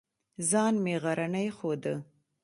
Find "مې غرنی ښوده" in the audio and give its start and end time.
0.83-1.95